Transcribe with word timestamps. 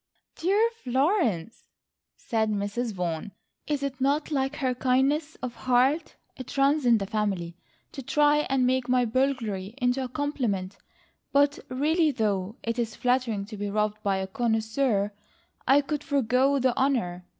"Dear 0.35 0.67
Florence," 0.83 1.67
said 2.17 2.49
Mrs. 2.49 2.91
Vaughan, 2.91 3.33
"is 3.67 3.83
it 3.83 4.01
not 4.01 4.31
like 4.31 4.55
her 4.55 4.73
kindness 4.73 5.35
of 5.43 5.53
heart—it 5.53 6.57
runs 6.57 6.87
in 6.87 6.97
the 6.97 7.05
family—to 7.05 8.01
try 8.01 8.37
and 8.49 8.65
make 8.65 8.89
my 8.89 9.05
burglary 9.05 9.75
into 9.77 10.03
a 10.03 10.09
compliment, 10.09 10.79
but 11.31 11.59
really 11.69 12.09
though 12.09 12.55
it 12.63 12.79
is 12.79 12.95
flattering 12.95 13.45
to 13.45 13.57
be 13.57 13.69
robbed 13.69 14.01
by 14.01 14.17
a 14.17 14.25
connoisseur 14.25 15.11
I 15.67 15.81
could 15.81 16.03
forego 16.03 16.57
the 16.57 16.75
honour. 16.75 17.23